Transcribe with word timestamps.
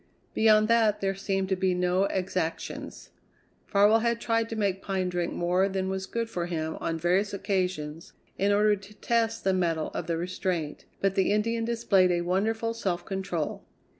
Beyond 0.33 0.67
that 0.67 0.99
there 0.99 1.13
seemed 1.13 1.47
to 1.49 1.55
be 1.55 1.75
no 1.75 2.05
exactions. 2.05 3.11
Farwell 3.67 3.99
had 3.99 4.19
tried 4.19 4.49
to 4.49 4.55
make 4.55 4.81
Pine 4.81 5.09
drink 5.09 5.31
more 5.31 5.69
than 5.69 5.89
was 5.89 6.07
good 6.07 6.27
for 6.27 6.47
him 6.47 6.75
on 6.81 6.97
various 6.97 7.35
occasions 7.35 8.13
in 8.35 8.51
order 8.51 8.75
to 8.75 8.95
test 8.95 9.43
the 9.43 9.53
metal 9.53 9.89
of 9.93 10.07
the 10.07 10.17
restraint, 10.17 10.85
but 11.01 11.13
the 11.13 11.31
Indian 11.31 11.65
displayed 11.65 12.11
a 12.11 12.21
wonderful 12.21 12.73
self 12.73 13.05
control. 13.05 13.63